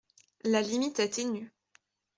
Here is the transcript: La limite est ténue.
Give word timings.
La 0.43 0.63
limite 0.63 0.99
est 0.99 1.09
ténue. 1.11 1.53